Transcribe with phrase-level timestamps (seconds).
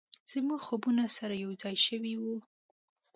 [0.31, 2.23] زموږ خوبونه سره یو ځای شوي و،